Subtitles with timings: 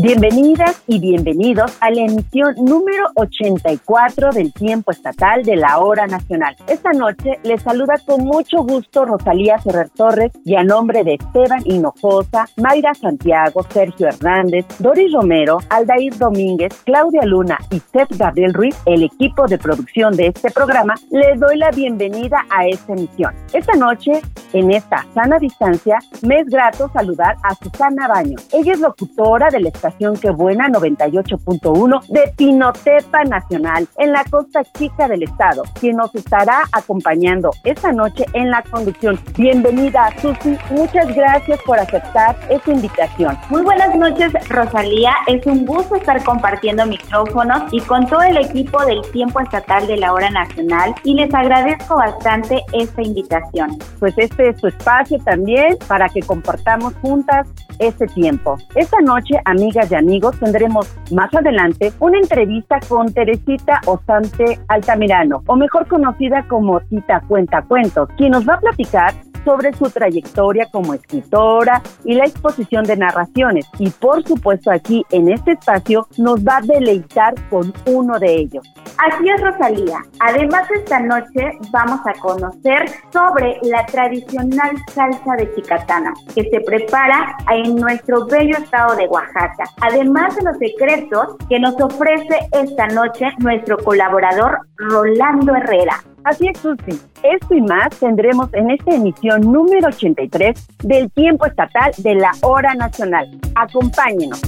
[0.00, 6.54] Bienvenidas y bienvenidos a la emisión número 84 del tiempo estatal de la hora nacional.
[6.68, 11.62] Esta noche les saluda con mucho gusto Rosalía Ferrer Torres y a nombre de Esteban
[11.64, 18.76] Hinojosa, Mayra Santiago, Sergio Hernández, Doris Romero, Aldair Domínguez, Claudia Luna y Seth Gabriel Ruiz,
[18.86, 23.34] el equipo de producción de este programa, les doy la bienvenida a esta emisión.
[23.52, 24.12] Esta noche,
[24.52, 28.36] en esta sana distancia, me es grato saludar a Susana Baño.
[28.52, 35.08] Ella es locutora del estación Que Buena 98.1 de Pinotepa Nacional en la costa chica
[35.08, 39.18] del estado, quien nos estará acompañando esta noche en la conducción.
[39.36, 40.56] Bienvenida, Susi.
[40.70, 43.36] Muchas gracias por aceptar esta invitación.
[43.50, 45.12] Muy buenas noches, Rosalía.
[45.26, 49.96] Es un gusto estar compartiendo micrófonos y con todo el equipo del Tiempo Estatal de
[49.96, 53.78] la Hora Nacional y les agradezco bastante esta invitación.
[53.98, 57.46] Pues este es su espacio también para que compartamos juntas
[57.78, 58.56] este tiempo.
[58.74, 59.40] Esta noche,
[59.78, 66.44] amigas y amigos, tendremos más adelante una entrevista con Teresita Osante Altamirano, o mejor conocida
[66.48, 69.14] como Tita Cuenta Cuentos, quien nos va a platicar
[69.48, 73.66] sobre su trayectoria como escritora y la exposición de narraciones.
[73.78, 78.68] Y por supuesto aquí en este espacio nos va a deleitar con uno de ellos.
[78.98, 80.00] Así es, Rosalía.
[80.20, 87.34] Además, esta noche vamos a conocer sobre la tradicional salsa de chicatana que se prepara
[87.50, 89.64] en nuestro bello estado de Oaxaca.
[89.80, 96.02] Además de los secretos que nos ofrece esta noche nuestro colaborador Rolando Herrera.
[96.24, 97.00] Así es, Susi.
[97.22, 102.74] Esto y más tendremos en esta emisión número 83 del Tiempo Estatal de la Hora
[102.74, 103.28] Nacional.
[103.54, 104.40] Acompáñenos.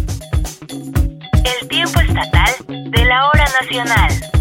[0.68, 4.39] El tiempo estatal de la hora nacional.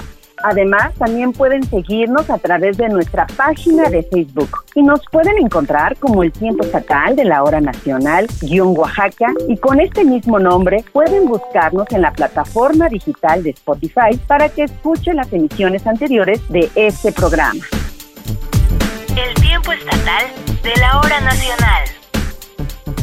[0.47, 5.97] Además, también pueden seguirnos a través de nuestra página de Facebook y nos pueden encontrar
[5.97, 10.85] como el tiempo estatal de la hora nacional, guion Oaxaca, y con este mismo nombre
[10.93, 16.71] pueden buscarnos en la plataforma digital de Spotify para que escuchen las emisiones anteriores de
[16.75, 17.65] este programa.
[19.17, 20.27] El tiempo estatal
[20.63, 21.85] de la hora nacional.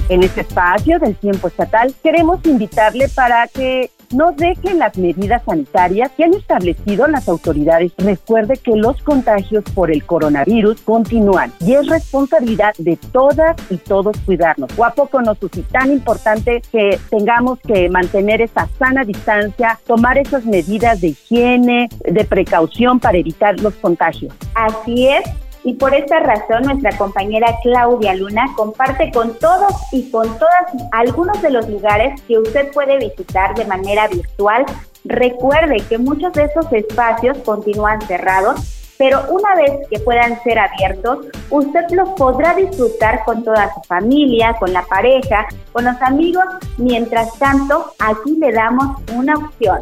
[0.10, 6.12] En este espacio del tiempo estatal queremos invitarle para que no dejen las medidas sanitarias
[6.18, 7.92] que han establecido las autoridades.
[7.98, 14.18] Recuerde que los contagios por el coronavirus continúan y es responsabilidad de todas y todos
[14.26, 14.70] cuidarnos.
[14.78, 20.18] ¿O a poco nos es tan importante que tengamos que mantener esa sana distancia, tomar
[20.18, 24.34] esas medidas de higiene, de precaución para evitar los contagios?
[24.56, 25.41] Así es.
[25.64, 31.42] Y por esta razón nuestra compañera Claudia Luna comparte con todos y con todas algunos
[31.42, 34.66] de los lugares que usted puede visitar de manera virtual.
[35.06, 41.26] Recuerde que muchos de esos espacios continúan cerrados, pero una vez que puedan ser abiertos,
[41.50, 46.46] usted los podrá disfrutar con toda su familia, con la pareja, con los amigos.
[46.78, 49.80] Mientras tanto, aquí le damos una opción.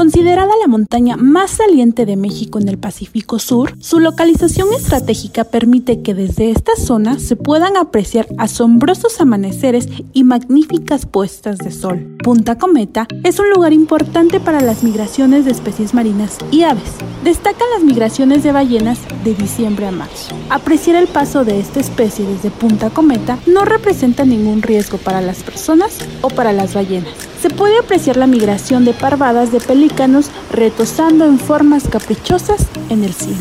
[0.00, 6.00] Considerada la montaña más saliente de México en el Pacífico Sur, su localización estratégica permite
[6.00, 12.16] que desde esta zona se puedan apreciar asombrosos amaneceres y magníficas puestas de sol.
[12.24, 16.94] Punta Cometa es un lugar importante para las migraciones de especies marinas y aves.
[17.22, 20.34] Destacan las migraciones de ballenas de diciembre a marzo.
[20.48, 25.42] Apreciar el paso de esta especie desde Punta Cometa no representa ningún riesgo para las
[25.42, 27.29] personas o para las ballenas.
[27.40, 33.14] Se puede apreciar la migración de parvadas de pelícanos retosando en formas caprichosas en el
[33.14, 33.40] cielo.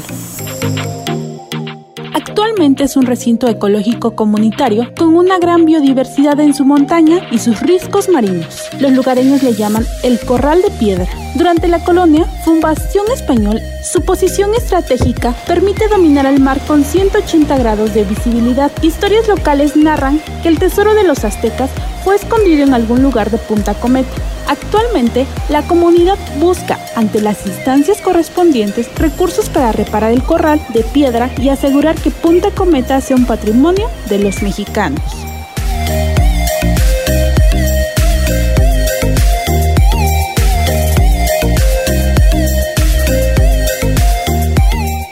[2.13, 7.60] Actualmente es un recinto ecológico comunitario con una gran biodiversidad en su montaña y sus
[7.60, 8.69] riscos marinos.
[8.80, 11.06] Los lugareños le llaman el Corral de Piedra.
[11.36, 13.60] Durante la colonia fue un bastión español.
[13.84, 18.72] Su posición estratégica permite dominar el mar con 180 grados de visibilidad.
[18.81, 21.69] Historias locales narran que el tesoro de los aztecas
[22.04, 24.10] fue escondido en algún lugar de Punta Cometa.
[24.48, 31.30] Actualmente, la comunidad busca, ante las instancias correspondientes, recursos para reparar el corral de piedra
[31.38, 35.01] y asegurar que Punta Cometa sea un patrimonio de los mexicanos.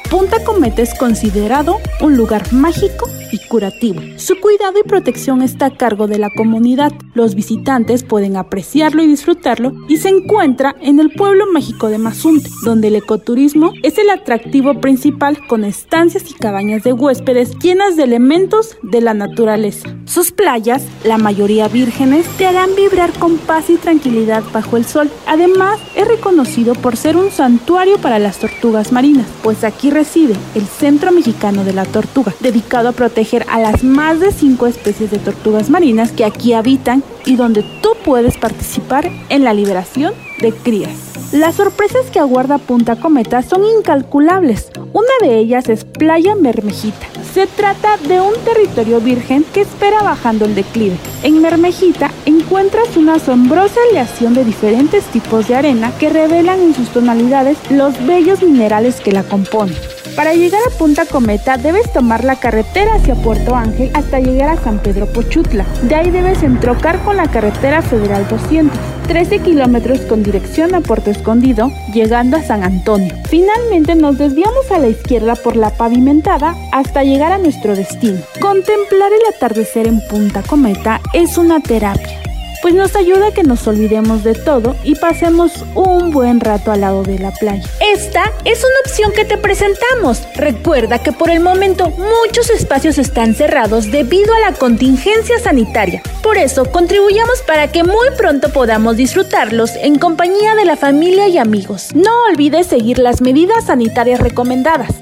[0.09, 4.01] Punta Cometa es considerado un lugar mágico y curativo.
[4.17, 6.93] Su cuidado y protección está a cargo de la comunidad.
[7.13, 12.49] Los visitantes pueden apreciarlo y disfrutarlo y se encuentra en el pueblo mágico de Mazunte,
[12.63, 18.03] donde el ecoturismo es el atractivo principal con estancias y cabañas de huéspedes llenas de
[18.03, 19.96] elementos de la naturaleza.
[20.07, 25.11] Sus playas, la mayoría vírgenes, te harán vibrar con paz y tranquilidad bajo el sol.
[25.27, 30.65] Además, es reconocido por ser un santuario para las tortugas marinas, pues aquí reside el
[30.65, 35.19] Centro Mexicano de la Tortuga, dedicado a proteger a las más de cinco especies de
[35.19, 41.06] tortugas marinas que aquí habitan y donde tú puedes participar en la liberación de crías.
[41.33, 44.71] Las sorpresas que aguarda Punta Cometa son incalculables.
[44.93, 47.05] Una de ellas es Playa Mermejita.
[47.33, 50.95] Se trata de un territorio virgen que espera bajando el declive.
[51.23, 56.87] En Mermejita encuentras una asombrosa aleación de diferentes tipos de arena que revelan en sus
[56.89, 59.75] tonalidades los bellos minerales que la componen.
[60.15, 64.63] Para llegar a Punta Cometa debes tomar la carretera hacia Puerto Ángel hasta llegar a
[64.63, 65.65] San Pedro Pochutla.
[65.83, 68.75] De ahí debes entrocar con la carretera federal 200,
[69.07, 73.15] 13 kilómetros con dirección a Puerto Escondido, llegando a San Antonio.
[73.29, 78.19] Finalmente nos desviamos a la izquierda por la pavimentada hasta llegar a nuestro destino.
[78.41, 82.26] Contemplar el atardecer en Punta Cometa es una terapia
[82.67, 86.81] pues nos ayuda a que nos olvidemos de todo y pasemos un buen rato al
[86.81, 87.63] lado de la playa.
[87.79, 90.23] Esta es una opción que te presentamos.
[90.35, 96.01] Recuerda que por el momento muchos espacios están cerrados debido a la contingencia sanitaria.
[96.21, 101.37] Por eso contribuyamos para que muy pronto podamos disfrutarlos en compañía de la familia y
[101.37, 101.95] amigos.
[101.95, 104.93] No olvides seguir las medidas sanitarias recomendadas.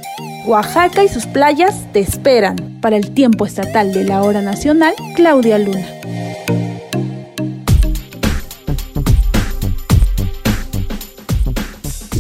[0.46, 2.58] Oaxaca y sus playas te esperan.
[2.80, 5.88] Para el tiempo estatal de la hora nacional, Claudia Luna.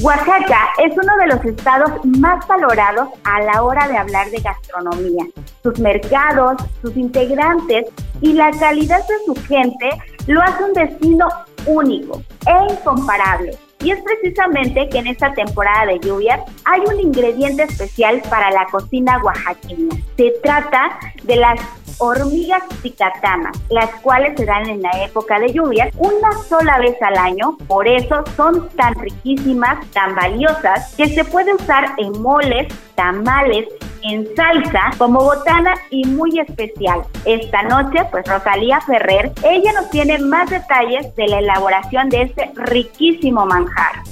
[0.05, 5.25] Oaxaca es uno de los estados más valorados a la hora de hablar de gastronomía.
[5.63, 7.87] Sus mercados, sus integrantes
[8.21, 9.89] y la calidad de su gente
[10.27, 11.27] lo hace un destino
[11.65, 13.57] único e incomparable.
[13.79, 18.67] Y es precisamente que en esta temporada de lluvias hay un ingrediente especial para la
[18.67, 19.95] cocina oaxaqueña.
[20.17, 21.59] Se trata de las
[21.97, 27.17] hormigas picatanas, las cuales se dan en la época de lluvias una sola vez al
[27.17, 33.67] año, por eso son tan riquísimas, tan valiosas, que se puede usar en moles, tamales,
[34.03, 37.01] en salsa, como botana y muy especial.
[37.25, 42.51] Esta noche, pues Rosalía Ferrer, ella nos tiene más detalles de la elaboración de este
[42.55, 44.03] riquísimo manjar.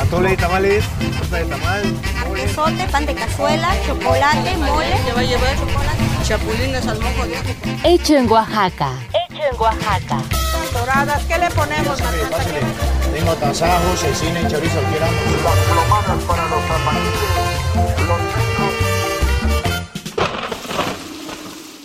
[0.00, 0.84] Atole de tamales,
[1.18, 1.82] torta de tamal,
[2.34, 4.96] quesote, pan de cazuela, chocolate, mole.
[5.04, 5.56] ¿Qué va a llevar?
[5.56, 6.24] Chocolate.
[6.24, 7.46] Chapulines al mojo de ajo.
[7.84, 8.90] Hecho en Oaxaca.
[9.08, 10.22] Hecho en Oaxaca.
[10.72, 12.00] Doradas, ¿qué le ponemos?
[12.00, 12.60] Pásale, pásale.
[13.12, 15.10] Tengo tasajos, cecina y chorizo, quieran.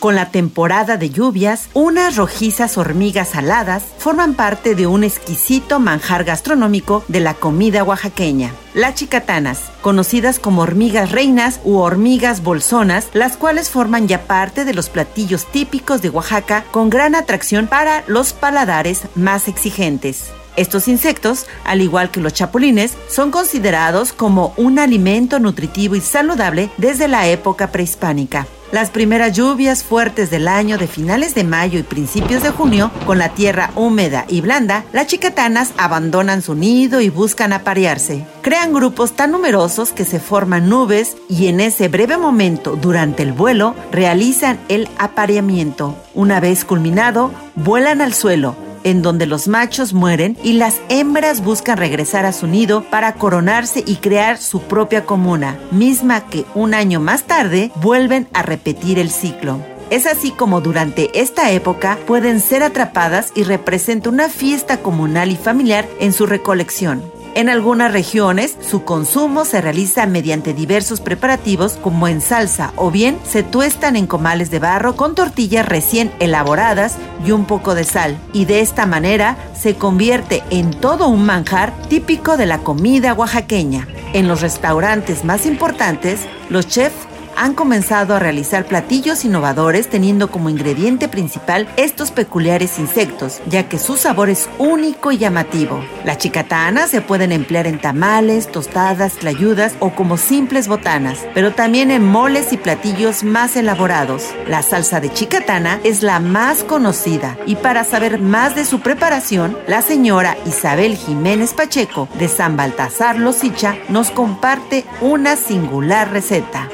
[0.04, 6.26] Con la temporada de lluvias, unas rojizas hormigas aladas forman parte de un exquisito manjar
[6.26, 8.52] gastronómico de la comida oaxaqueña.
[8.74, 14.74] Las chicatanas, conocidas como hormigas reinas u hormigas bolsonas, las cuales forman ya parte de
[14.74, 20.34] los platillos típicos de Oaxaca con gran atracción para los paladares más exigentes.
[20.56, 26.70] Estos insectos, al igual que los chapulines, son considerados como un alimento nutritivo y saludable
[26.78, 28.48] desde la época prehispánica.
[28.74, 33.20] Las primeras lluvias fuertes del año de finales de mayo y principios de junio, con
[33.20, 38.26] la tierra húmeda y blanda, las chicatanas abandonan su nido y buscan aparearse.
[38.42, 43.32] Crean grupos tan numerosos que se forman nubes y en ese breve momento durante el
[43.32, 45.96] vuelo realizan el apareamiento.
[46.16, 51.78] Una vez culminado, vuelan al suelo, en donde los machos mueren y las hembras buscan
[51.78, 57.00] regresar a su nido para coronarse y crear su propia comuna, misma que un año
[57.00, 59.60] más tarde vuelven a repetir el ciclo.
[59.90, 65.36] Es así como durante esta época pueden ser atrapadas y representa una fiesta comunal y
[65.36, 67.13] familiar en su recolección.
[67.36, 73.18] En algunas regiones, su consumo se realiza mediante diversos preparativos como en salsa o bien
[73.26, 78.20] se tuestan en comales de barro con tortillas recién elaboradas y un poco de sal.
[78.34, 83.88] Y de esta manera se convierte en todo un manjar típico de la comida oaxaqueña.
[84.14, 90.50] En los restaurantes más importantes, los chefs han comenzado a realizar platillos innovadores teniendo como
[90.50, 95.84] ingrediente principal estos peculiares insectos, ya que su sabor es único y llamativo.
[96.06, 101.92] Las chicatanas se pueden emplear en tamales, tostadas, tlayudas o como simples botanas, pero también
[101.92, 104.34] en moles y platillos más elaborados.
[104.48, 109.58] La salsa de chicatana es la más conocida y para saber más de su preparación,
[109.68, 116.70] la señora Isabel Jiménez Pacheco de San Baltasar Losicha nos comparte una singular receta.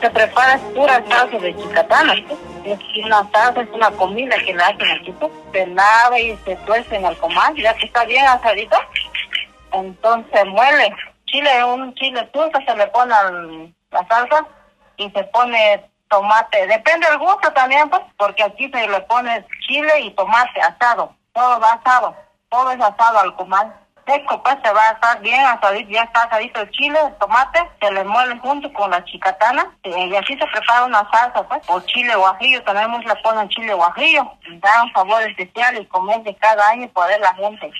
[0.00, 2.14] Se prepara es pura salsa de chicatana.
[2.64, 5.14] Es una salsa, es una comida que le hacen aquí.
[5.52, 8.76] Se lava y se tuerce en el comal, ya que está bien asadito.
[9.72, 10.94] Entonces muele.
[11.26, 13.14] Chile, un chile turco se le pone
[13.90, 14.46] la salsa
[14.96, 16.66] y se pone tomate.
[16.66, 21.14] Depende del gusto también, pues, porque aquí se le pone chile y tomate asado.
[21.32, 22.14] Todo va asado.
[22.48, 23.74] Todo es asado al comal
[24.08, 27.60] seco, pues se va a estar bien asadito, ya está asadito el chile, el tomate,
[27.80, 31.80] se le muele junto con la chicatana y así se prepara una salsa, pues, o
[31.80, 36.34] chile guajillo, también muchos le ponen chile guajillo, da un sabor especial y comer de
[36.36, 37.70] cada año y poder la gente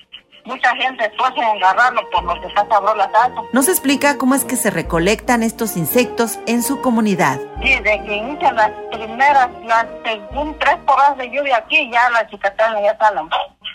[0.49, 3.43] mucha gente puede agarrarlo por lo que está la salsa.
[3.53, 7.39] Nos explica cómo es que se recolectan estos insectos en su comunidad.
[7.63, 12.27] Sí, de que inician las primeras, las según tres horas de lluvia aquí, ya la
[12.29, 13.29] chicatana ya salen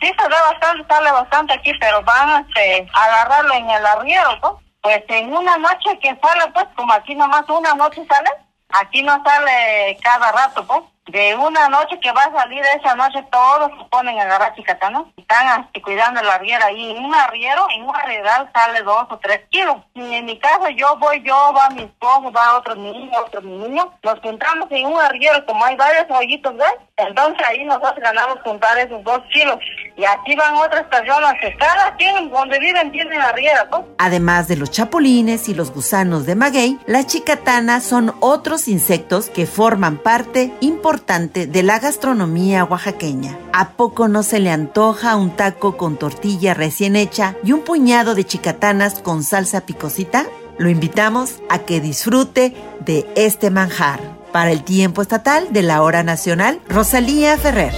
[0.03, 4.59] sí da bastante, sale bastante aquí, pero van este, a agarrarlo en el arriero.
[4.81, 8.29] Pues en una noche que sale, pues como aquí nomás una noche sale,
[8.69, 13.25] aquí no sale cada rato, pues de una noche que va a salir esa noche
[13.29, 17.67] todos se ponen a agarrar chicatana están este, cuidando la arriera y en un arriero
[17.75, 21.35] en un arrieral sale dos o tres kilos y en mi caso yo voy yo
[21.53, 23.93] va mi esposo va otro niño otro niño.
[24.01, 26.73] Nos juntamos en un arriero como hay varios hoyitos ¿ves?
[26.95, 29.57] entonces ahí nosotros ganamos juntar esos dos kilos
[29.97, 33.85] y aquí van otras personas que cada quien donde viven tienen arriera ¿no?
[33.97, 39.45] además de los chapulines y los gusanos de maguey las chicatanas son otros insectos que
[39.45, 43.37] forman parte importante de la gastronomía oaxaqueña.
[43.51, 48.13] ¿A poco no se le antoja un taco con tortilla recién hecha y un puñado
[48.13, 50.27] de chicatanas con salsa picosita?
[50.59, 53.99] Lo invitamos a que disfrute de este manjar.
[54.31, 57.73] Para el tiempo estatal de la hora nacional, Rosalía Ferrer.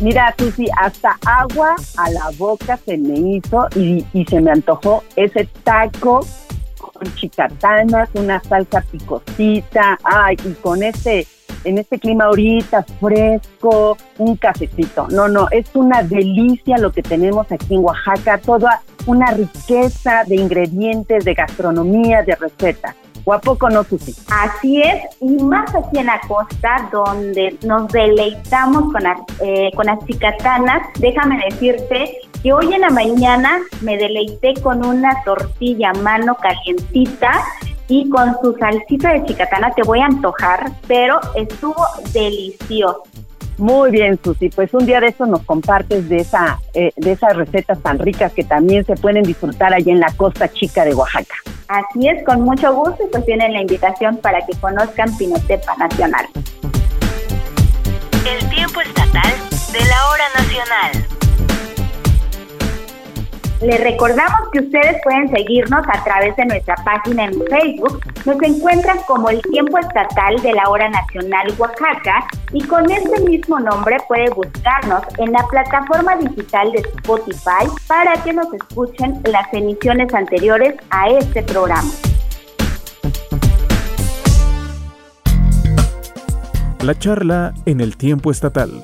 [0.00, 5.46] Mira, Susi, hasta agua a la boca se me hizo y, se me antojó ese
[5.62, 6.26] taco
[6.78, 11.26] con chicatanas, una salsa picosita, ay, y con este,
[11.64, 15.06] en este clima ahorita fresco, un cafecito.
[15.10, 20.36] No, no, es una delicia lo que tenemos aquí en Oaxaca, toda una riqueza de
[20.36, 22.96] ingredientes, de gastronomía, de recetas.
[23.24, 23.80] ¿O poco no?
[23.80, 29.02] Así es, y más aquí en la costa, donde nos deleitamos con,
[29.40, 35.10] eh, con las chicatanas, déjame decirte que hoy en la mañana me deleité con una
[35.24, 37.32] tortilla a mano calientita
[37.88, 43.02] y con su salsita de chicatana te voy a antojar, pero estuvo delicioso.
[43.60, 44.48] Muy bien, Susi.
[44.48, 48.32] Pues un día de eso nos compartes de esa eh, de esas recetas tan ricas
[48.32, 51.34] que también se pueden disfrutar allá en la costa chica de Oaxaca.
[51.68, 56.26] Así es, con mucho gusto y pues tienen la invitación para que conozcan Pinotepa Nacional.
[58.26, 59.32] El tiempo estatal
[59.72, 61.09] de la hora nacional.
[63.60, 68.00] Les recordamos que ustedes pueden seguirnos a través de nuestra página en Facebook.
[68.24, 73.60] Nos encuentran como el tiempo estatal de la hora nacional Oaxaca y con este mismo
[73.60, 80.14] nombre puede buscarnos en la plataforma digital de Spotify para que nos escuchen las emisiones
[80.14, 81.90] anteriores a este programa.
[86.82, 88.80] La charla en el tiempo estatal.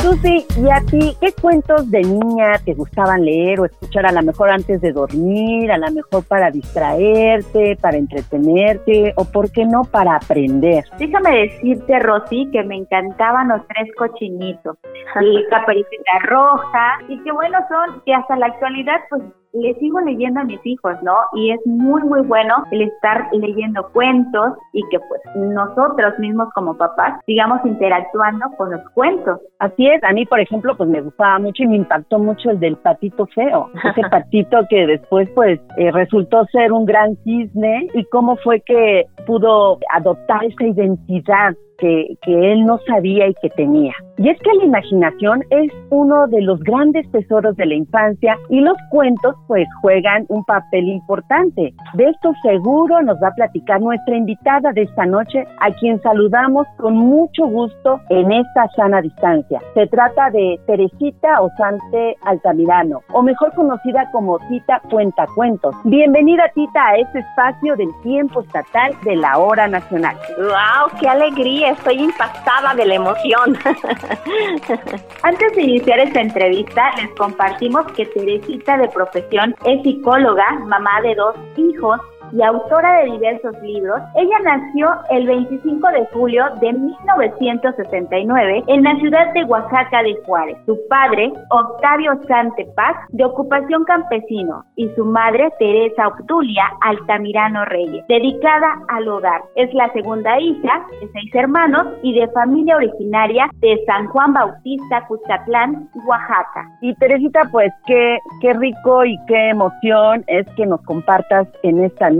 [0.00, 4.22] Susi, ¿y a ti qué cuentos de niña te gustaban leer o escuchar a lo
[4.22, 9.84] mejor antes de dormir, a lo mejor para distraerte, para entretenerte o por qué no
[9.84, 10.84] para aprender?
[10.98, 14.78] Déjame decirte, Rosy, que me encantaban los tres cochinitos,
[15.20, 20.40] y caperucita roja y qué buenos son que hasta la actualidad pues le sigo leyendo
[20.40, 21.14] a mis hijos, ¿no?
[21.34, 26.76] Y es muy, muy bueno el estar leyendo cuentos y que pues nosotros mismos como
[26.76, 29.40] papás sigamos interactuando con los cuentos.
[29.58, 32.60] Así es, a mí por ejemplo pues me gustaba mucho y me impactó mucho el
[32.60, 38.04] del patito feo, ese patito que después pues eh, resultó ser un gran cisne y
[38.06, 43.92] cómo fue que pudo adoptar esa identidad que, que él no sabía y que tenía.
[44.18, 48.60] Y es que la imaginación es uno de los grandes tesoros de la infancia y
[48.60, 51.72] los cuentos pues juegan un papel importante.
[51.94, 56.66] De esto seguro nos va a platicar nuestra invitada de esta noche, a quien saludamos
[56.76, 59.60] con mucho gusto en esta sana distancia.
[59.74, 65.74] Se trata de Teresita Osante Altamirano, o mejor conocida como Tita Cuentacuentos.
[65.84, 70.16] Bienvenida Tita a este espacio del tiempo estatal de la hora nacional.
[70.36, 70.98] ¡Wow!
[71.00, 71.69] ¡Qué alegría!
[71.70, 73.56] Estoy impactada de la emoción.
[75.22, 81.14] Antes de iniciar esta entrevista, les compartimos que Teresita de profesión es psicóloga, mamá de
[81.14, 82.00] dos hijos
[82.32, 88.94] y autora de diversos libros, ella nació el 25 de julio de 1969 en la
[88.96, 90.56] ciudad de Oaxaca de Juárez.
[90.66, 98.04] Su padre, Octavio Sante Paz, de ocupación campesino, y su madre, Teresa Obdulia Altamirano Reyes,
[98.08, 99.42] dedicada al hogar.
[99.56, 105.06] Es la segunda hija de seis hermanos y de familia originaria de San Juan Bautista,
[105.06, 106.68] Cuchatlán, Oaxaca.
[106.80, 112.10] Y Teresita, pues qué, qué rico y qué emoción es que nos compartas en esta
[112.10, 112.19] noche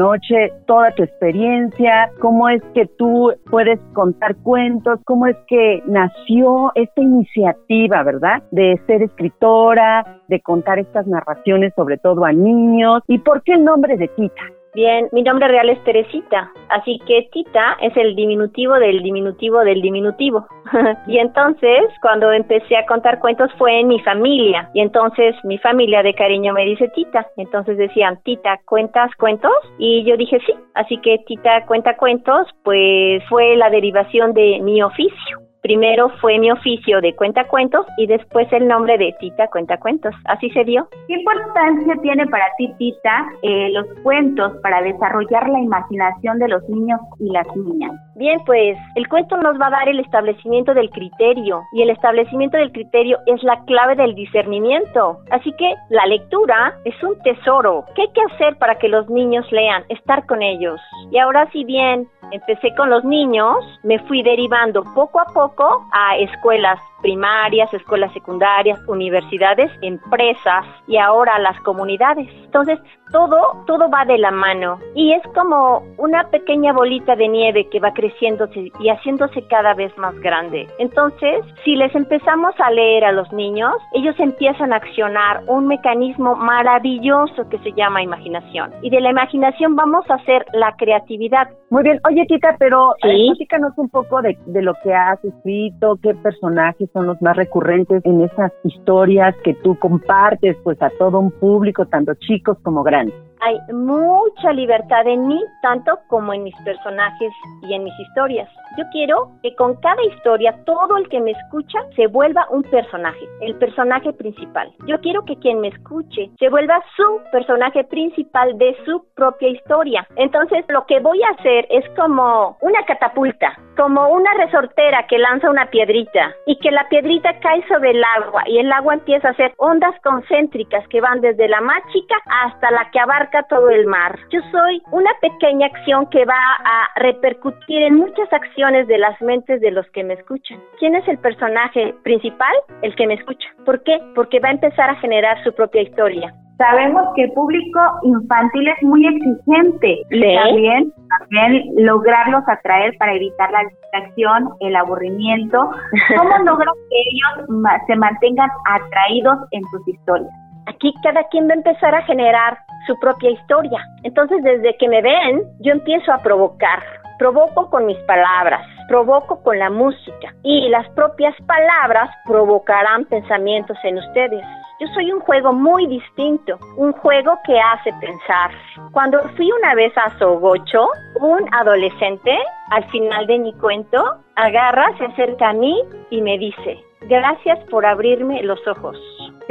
[0.66, 7.00] toda tu experiencia, cómo es que tú puedes contar cuentos, cómo es que nació esta
[7.00, 8.42] iniciativa, ¿verdad?
[8.50, 13.02] De ser escritora, de contar estas narraciones sobre todo a niños.
[13.09, 14.60] ¿Y por qué el nombre de Tita?
[14.73, 19.83] Bien, mi nombre real es Teresita, así que Tita es el diminutivo del diminutivo del
[19.83, 20.47] diminutivo.
[21.09, 26.05] y entonces, cuando empecé a contar cuentos fue en mi familia, y entonces mi familia
[26.05, 29.53] de cariño me dice Tita, entonces decían, Tita, ¿cuentas cuentos?
[29.79, 34.83] Y yo dije sí, así que Tita cuenta cuentos, pues fue la derivación de mi
[34.83, 35.50] oficio.
[35.62, 40.14] Primero fue mi oficio de cuentacuentos y después el nombre de Tita Cuentacuentos.
[40.25, 40.88] Así se dio.
[41.07, 46.67] ¿Qué importancia tiene para ti, Tita, eh, los cuentos para desarrollar la imaginación de los
[46.69, 47.93] niños y las niñas?
[48.14, 52.57] Bien, pues el cuento nos va a dar el establecimiento del criterio y el establecimiento
[52.57, 55.19] del criterio es la clave del discernimiento.
[55.31, 57.85] Así que la lectura es un tesoro.
[57.95, 59.85] ¿Qué hay que hacer para que los niños lean?
[59.88, 60.81] Estar con ellos.
[61.11, 65.50] Y ahora si bien empecé con los niños, me fui derivando poco a poco
[65.92, 72.28] a escuelas primarias, escuelas secundarias, universidades, empresas y ahora las comunidades.
[72.45, 72.78] Entonces,
[73.11, 77.80] todo, todo va de la mano y es como una pequeña bolita de nieve que
[77.80, 80.69] va creciéndose y haciéndose cada vez más grande.
[80.78, 86.36] Entonces, si les empezamos a leer a los niños, ellos empiezan a accionar un mecanismo
[86.36, 88.73] maravilloso que se llama imaginación.
[88.82, 91.49] Y de la imaginación vamos a hacer la creatividad.
[91.71, 93.32] Muy bien, oye Tita, pero ¿Sí?
[93.76, 98.23] un poco de, de lo que has escrito, qué personajes son los más recurrentes en
[98.23, 103.15] esas historias que tú compartes pues a todo un público, tanto chicos como grandes?
[103.43, 108.49] Hay mucha libertad en mí, tanto como en mis personajes y en mis historias.
[108.76, 113.26] Yo quiero que con cada historia todo el que me escucha se vuelva un personaje,
[113.41, 114.71] el personaje principal.
[114.87, 120.07] Yo quiero que quien me escuche se vuelva su personaje principal de su propia historia.
[120.17, 125.50] Entonces lo que voy a hacer es como una catapulta, como una resortera que lanza
[125.50, 129.30] una piedrita y que la piedrita cae sobre el agua y el agua empieza a
[129.33, 133.87] hacer ondas concéntricas que van desde la más chica hasta la que abarca todo el
[133.87, 134.19] mar.
[134.30, 139.61] Yo soy una pequeña acción que va a repercutir en muchas acciones de las mentes
[139.61, 140.61] de los que me escuchan.
[140.78, 142.54] ¿Quién es el personaje principal?
[142.83, 143.49] El que me escucha.
[143.65, 143.99] ¿Por qué?
[144.15, 146.35] Porque va a empezar a generar su propia historia.
[146.61, 153.51] Sabemos que el público infantil es muy exigente y también, también lograrlos atraer para evitar
[153.51, 155.71] la distracción, el aburrimiento.
[156.19, 157.49] ¿Cómo logro que ellos
[157.87, 160.31] se mantengan atraídos en sus historias?
[160.67, 163.81] Aquí cada quien va a empezar a generar su propia historia.
[164.03, 166.83] Entonces, desde que me ven, yo empiezo a provocar.
[167.19, 173.97] Provoco con mis palabras, provoco con la música y las propias palabras provocarán pensamientos en
[173.97, 174.45] ustedes.
[174.80, 178.50] Yo soy un juego muy distinto, un juego que hace pensar.
[178.93, 180.88] Cuando fui una vez a Sogocho,
[181.21, 182.34] un adolescente,
[182.71, 184.02] al final de mi cuento,
[184.36, 188.97] agarra, se acerca a mí y me dice, gracias por abrirme los ojos.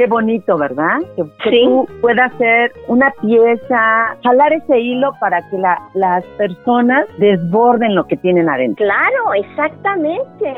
[0.00, 0.96] Qué bonito, ¿verdad?
[1.14, 5.58] Que, tú puedas hacer una pieza, jalar ese hilo para que
[5.92, 8.82] las personas desborden lo que tienen adentro.
[8.82, 10.54] Claro, exactamente.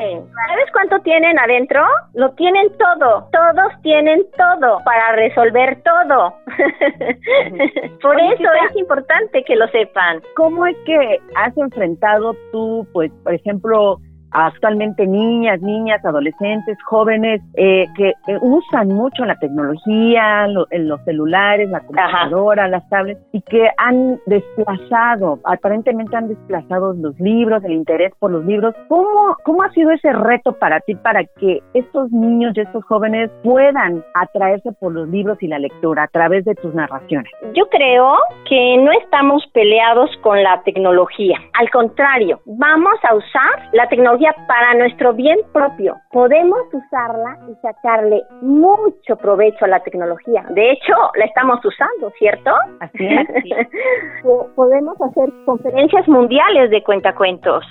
[0.47, 1.81] ¿Sabes cuánto tienen adentro?
[2.13, 3.27] Lo tienen todo.
[3.33, 6.35] Todos tienen todo para resolver todo.
[8.01, 10.21] Por eso es importante que lo sepan.
[10.37, 13.99] ¿Cómo es que has enfrentado tú, pues, por ejemplo,
[14.33, 21.69] actualmente niñas, niñas, adolescentes, jóvenes eh, que eh, usan mucho la tecnología, en los celulares,
[21.69, 28.11] la computadora, las tablets y que han desplazado, aparentemente han desplazado los libros, el interés
[28.19, 28.75] por los libros.
[28.87, 33.29] ¿Cómo, cómo ha sido ese reto para ti para que estos niños y estos jóvenes
[33.43, 37.31] puedan atraerse por los libros y la lectura a través de tus narraciones?
[37.53, 38.15] Yo creo
[38.49, 41.37] que no estamos peleados con la tecnología.
[41.59, 45.97] Al contrario, vamos a usar la tecnología para nuestro bien propio.
[46.11, 50.45] Podemos usarla y sacarle mucho provecho a la tecnología.
[50.49, 52.51] De hecho, la estamos usando, ¿cierto?
[52.79, 53.67] Así es.
[54.55, 57.65] Podemos hacer conferencias mundiales de cuentacuentos.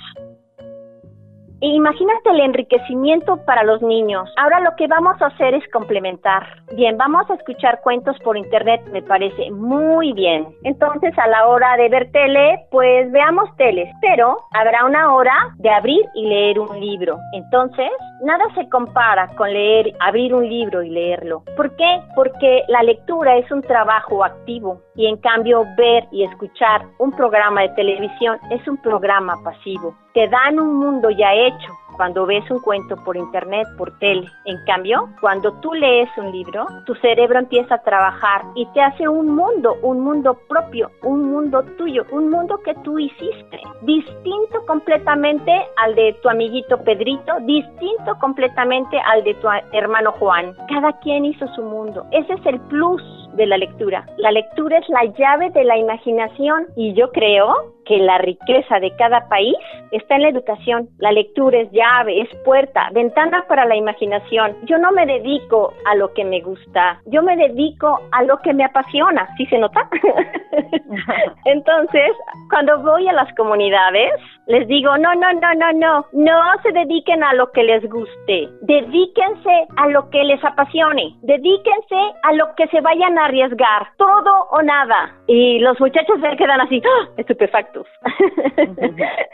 [1.65, 4.29] Imagínate el enriquecimiento para los niños.
[4.35, 6.45] Ahora lo que vamos a hacer es complementar.
[6.75, 10.45] Bien, vamos a escuchar cuentos por internet, me parece muy bien.
[10.65, 15.69] Entonces, a la hora de ver tele, pues veamos teles, pero habrá una hora de
[15.69, 17.17] abrir y leer un libro.
[17.31, 17.89] Entonces,
[18.23, 21.43] nada se compara con leer, abrir un libro y leerlo.
[21.55, 22.01] ¿Por qué?
[22.13, 27.61] Porque la lectura es un trabajo activo y en cambio ver y escuchar un programa
[27.61, 29.95] de televisión es un programa pasivo.
[30.13, 34.27] Te dan un mundo ya hecho cuando ves un cuento por internet, por tele.
[34.45, 39.07] En cambio, cuando tú lees un libro, tu cerebro empieza a trabajar y te hace
[39.07, 45.51] un mundo, un mundo propio, un mundo tuyo, un mundo que tú hiciste, distinto completamente
[45.77, 50.55] al de tu amiguito Pedrito, distinto completamente al de tu hermano Juan.
[50.69, 52.05] Cada quien hizo su mundo.
[52.11, 53.01] Ese es el plus
[53.35, 54.05] de la lectura.
[54.17, 58.95] La lectura es la llave de la imaginación y yo creo que la riqueza de
[58.95, 59.55] cada país
[59.91, 60.89] está en la educación.
[60.99, 64.55] La lectura es llave, es puerta, ventana para la imaginación.
[64.63, 68.53] Yo no me dedico a lo que me gusta, yo me dedico a lo que
[68.53, 69.27] me apasiona.
[69.37, 69.89] ¿Sí se nota?
[71.45, 72.11] Entonces,
[72.49, 74.13] cuando voy a las comunidades,
[74.47, 78.49] les digo, no, no, no, no, no, no se dediquen a lo que les guste,
[78.61, 84.47] dedíquense a lo que les apasione, dedíquense a lo que se vayan a arriesgar, todo
[84.51, 85.15] o nada.
[85.27, 87.09] Y los muchachos se quedan así, ¡ah!
[87.17, 87.87] estupefactos.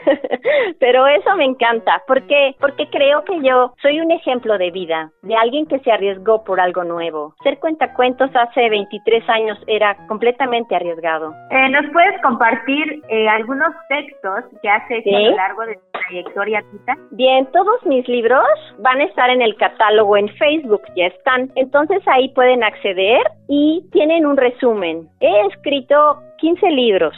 [0.78, 2.54] Pero eso me encanta, ¿por qué?
[2.60, 6.60] Porque creo que yo soy un ejemplo de vida, de alguien que se arriesgó por
[6.60, 7.34] algo nuevo.
[7.42, 11.34] Ser cuentacuentos hace 23 años era completamente arriesgado.
[11.50, 15.90] Eh, ¿Nos puedes compartir eh, algunos textos que has hecho a lo largo de tu
[15.92, 16.96] trayectoria, Tita?
[17.12, 18.44] Bien, todos mis libros
[18.78, 21.50] van a estar en el catálogo en Facebook, ya están.
[21.54, 25.08] Entonces ahí pueden acceder y tienen un resumen.
[25.20, 27.14] He escrito 15 libros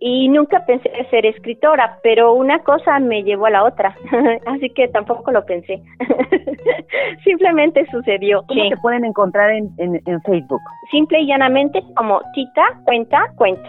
[0.00, 3.96] y nunca pensé ser escritora, pero una cosa me llevó a la otra,
[4.46, 5.82] así que tampoco lo pensé.
[7.24, 8.44] Simplemente sucedió.
[8.46, 10.60] ¿Cómo se pueden encontrar en, en, en Facebook?
[10.90, 13.66] Simple y llanamente como Tita Cuenta Cuentos.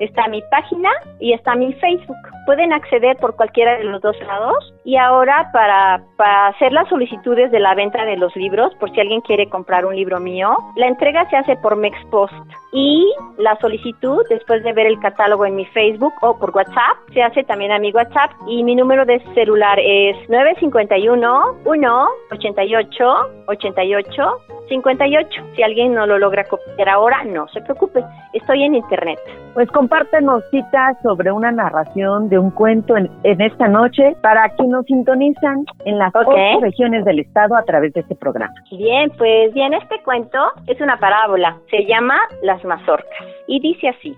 [0.00, 2.16] Está mi página y está mi Facebook.
[2.46, 4.72] Pueden acceder por cualquiera de los dos lados.
[4.84, 9.00] Y ahora para, para hacer las solicitudes de la venta de los libros, por si
[9.00, 12.34] alguien quiere comprar un libro mío, la entrega se hace por Mexpost.
[12.72, 17.22] Y la solicitud, después de ver el catálogo en mi Facebook o por WhatsApp, se
[17.22, 18.30] hace también a mi WhatsApp.
[18.46, 23.14] Y mi número de celular es 951 1 88
[23.46, 25.42] 88 58.
[25.56, 29.18] Si alguien no lo logra copiar ahora, no se preocupe, estoy en internet.
[29.54, 34.84] Pues compártenos citas sobre una narración de un cuento en, esta noche para quienes nos
[34.84, 38.52] sintonizan en las otras regiones del estado a través de este programa.
[38.70, 44.14] Bien, pues bien, este cuento es una parábola, se llama Las mazorcas y dice así.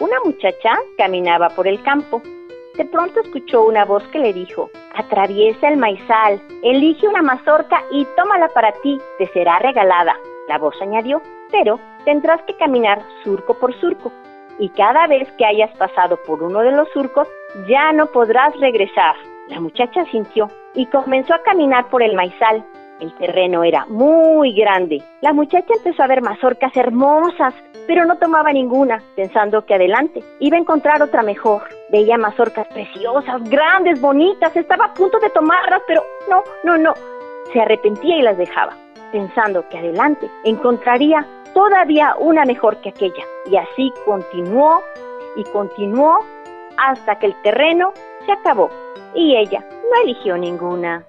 [0.00, 2.22] Una muchacha caminaba por el campo
[2.78, 8.06] de pronto escuchó una voz que le dijo, atraviesa el maizal, elige una mazorca y
[8.16, 10.14] tómala para ti, te será regalada.
[10.48, 11.20] La voz añadió,
[11.52, 14.10] pero tendrás que caminar surco por surco,
[14.58, 17.28] y cada vez que hayas pasado por uno de los surcos,
[17.68, 19.14] ya no podrás regresar.
[19.48, 22.64] La muchacha sintió y comenzó a caminar por el maizal.
[23.00, 25.02] El terreno era muy grande.
[25.20, 27.52] La muchacha empezó a ver mazorcas hermosas,
[27.86, 31.62] pero no tomaba ninguna, pensando que adelante iba a encontrar otra mejor.
[31.90, 36.94] Veía mazorcas preciosas, grandes, bonitas, estaba a punto de tomarlas, pero no, no, no.
[37.52, 38.72] Se arrepentía y las dejaba,
[39.12, 43.24] pensando que adelante encontraría todavía una mejor que aquella.
[43.50, 44.82] Y así continuó
[45.36, 46.18] y continuó
[46.76, 47.92] hasta que el terreno
[48.26, 48.68] se acabó
[49.14, 51.04] y ella no eligió ninguna.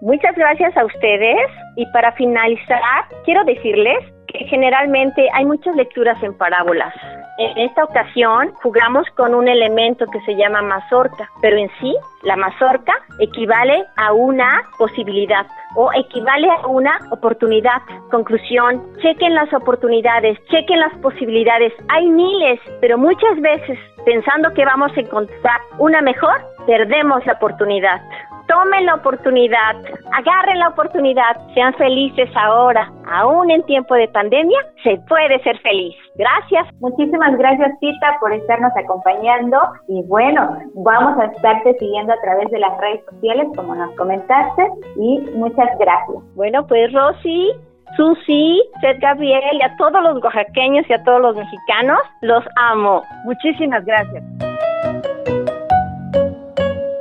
[0.00, 2.80] Muchas gracias a ustedes y para finalizar
[3.24, 6.94] quiero decirles que generalmente hay muchas lecturas en parábolas.
[7.40, 12.36] En esta ocasión jugamos con un elemento que se llama mazorca, pero en sí la
[12.36, 17.80] mazorca equivale a una posibilidad o equivale a una oportunidad.
[18.10, 21.72] Conclusión, chequen las oportunidades, chequen las posibilidades.
[21.88, 28.02] Hay miles, pero muchas veces pensando que vamos a encontrar una mejor, perdemos la oportunidad.
[28.48, 29.76] Tomen la oportunidad,
[30.12, 32.92] agarren la oportunidad, sean felices ahora.
[33.06, 35.96] Aún en tiempo de pandemia, se puede ser feliz.
[36.20, 36.66] Gracias.
[36.80, 39.58] Muchísimas gracias, Tita, por estarnos acompañando.
[39.88, 44.68] Y bueno, vamos a estarte siguiendo a través de las redes sociales, como nos comentaste.
[44.96, 46.18] Y muchas gracias.
[46.34, 47.52] Bueno, pues Rosy,
[47.96, 53.02] Susi, Seth Gabriel y a todos los oaxaqueños y a todos los mexicanos, los amo.
[53.24, 54.22] Muchísimas gracias.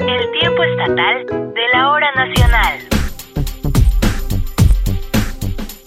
[0.07, 2.98] El tiempo estatal de la hora nacional.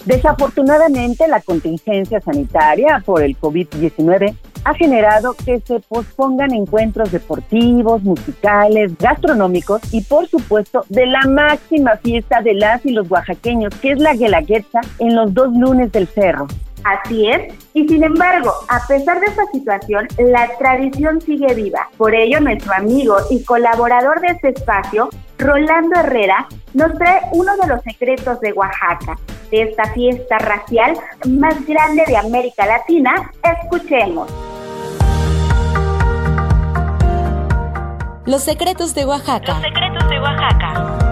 [0.05, 4.35] Desafortunadamente, la contingencia sanitaria por el COVID-19
[4.65, 11.95] ha generado que se pospongan encuentros deportivos, musicales, gastronómicos y por supuesto de la máxima
[11.97, 16.07] fiesta de las y los oaxaqueños, que es la Guelaguetza en los dos lunes del
[16.07, 16.47] cerro.
[16.83, 21.87] Así es, y sin embargo, a pesar de esta situación, la tradición sigue viva.
[21.97, 27.67] Por ello, nuestro amigo y colaborador de este espacio, Rolando Herrera, nos trae uno de
[27.67, 29.17] los secretos de Oaxaca,
[29.49, 33.31] de esta fiesta racial más grande de América Latina.
[33.61, 34.29] Escuchemos.
[38.25, 39.53] Los secretos de Oaxaca.
[39.53, 41.02] Los secretos de Oaxaca.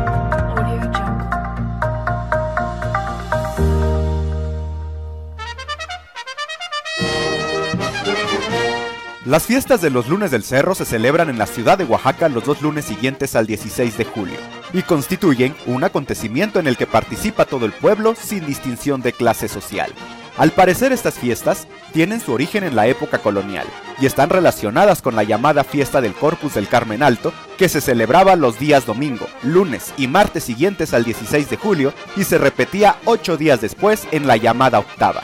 [9.25, 12.43] Las fiestas de los lunes del cerro se celebran en la ciudad de Oaxaca los
[12.43, 14.37] dos lunes siguientes al 16 de julio
[14.73, 19.47] y constituyen un acontecimiento en el que participa todo el pueblo sin distinción de clase
[19.47, 19.93] social.
[20.37, 23.67] Al parecer estas fiestas tienen su origen en la época colonial
[23.99, 28.35] y están relacionadas con la llamada fiesta del Corpus del Carmen Alto, que se celebraba
[28.35, 33.37] los días domingo, lunes y martes siguientes al 16 de julio y se repetía ocho
[33.37, 35.21] días después en la llamada octava.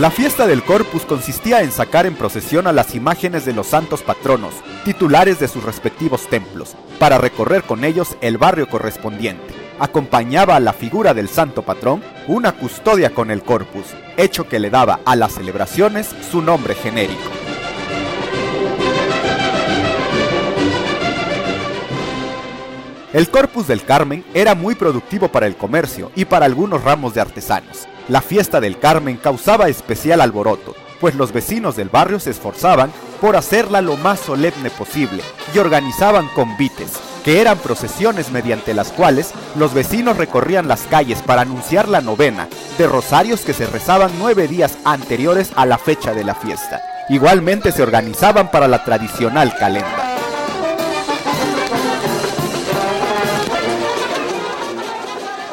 [0.00, 4.00] La fiesta del Corpus consistía en sacar en procesión a las imágenes de los santos
[4.00, 9.52] patronos, titulares de sus respectivos templos, para recorrer con ellos el barrio correspondiente.
[9.78, 13.84] Acompañaba a la figura del santo patrón una custodia con el Corpus,
[14.16, 17.20] hecho que le daba a las celebraciones su nombre genérico.
[23.12, 27.20] El Corpus del Carmen era muy productivo para el comercio y para algunos ramos de
[27.20, 27.86] artesanos.
[28.10, 33.36] La fiesta del Carmen causaba especial alboroto, pues los vecinos del barrio se esforzaban por
[33.36, 35.22] hacerla lo más solemne posible
[35.54, 36.94] y organizaban convites,
[37.24, 42.48] que eran procesiones mediante las cuales los vecinos recorrían las calles para anunciar la novena
[42.78, 46.82] de rosarios que se rezaban nueve días anteriores a la fecha de la fiesta.
[47.10, 50.19] Igualmente se organizaban para la tradicional calenda.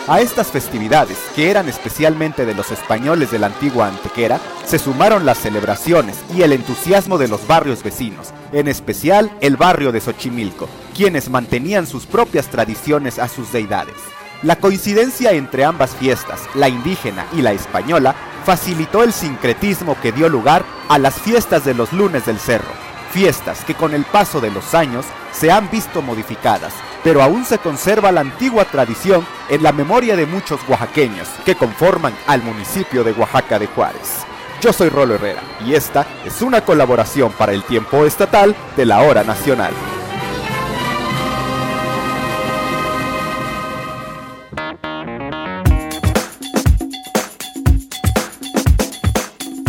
[0.10, 5.26] A estas festividades, que eran especialmente de los españoles de la antigua Antequera, se sumaron
[5.26, 10.70] las celebraciones y el entusiasmo de los barrios vecinos, en especial el barrio de Xochimilco,
[10.96, 13.96] quienes mantenían sus propias tradiciones a sus deidades.
[14.44, 18.16] La coincidencia entre ambas fiestas, la indígena y la española,
[18.46, 22.72] facilitó el sincretismo que dio lugar a las fiestas de los lunes del cerro,
[23.18, 26.72] fiestas que con el paso de los años se han visto modificadas,
[27.04, 32.14] pero aún se conserva la antigua tradición en la memoria de muchos oaxaqueños que conforman
[32.28, 34.20] al municipio de Oaxaca de Juárez.
[34.62, 39.02] Yo soy Rolo Herrera y esta es una colaboración para el tiempo estatal de la
[39.02, 39.74] hora nacional.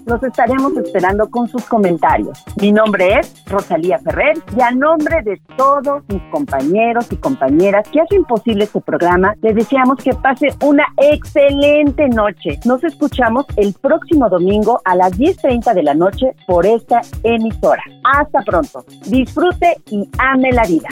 [0.07, 2.41] Los estaremos esperando con sus comentarios.
[2.61, 7.99] Mi nombre es Rosalía Ferrer y a nombre de todos mis compañeros y compañeras que
[7.99, 12.57] hacen posible este programa, les deseamos que pase una excelente noche.
[12.63, 17.83] Nos escuchamos el próximo domingo a las 10.30 de la noche por esta emisora.
[18.15, 18.85] Hasta pronto.
[19.07, 20.87] Disfrute y ame la vida.